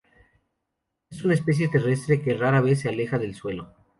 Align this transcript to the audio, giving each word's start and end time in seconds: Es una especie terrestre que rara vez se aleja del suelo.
Es 1.11 1.23
una 1.23 1.35
especie 1.35 1.69
terrestre 1.69 2.23
que 2.23 2.33
rara 2.33 2.59
vez 2.59 2.79
se 2.79 2.89
aleja 2.89 3.19
del 3.19 3.35
suelo. 3.35 3.71